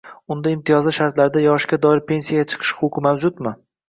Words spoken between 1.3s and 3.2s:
yoshga doir pensiyaga chiqish huquqi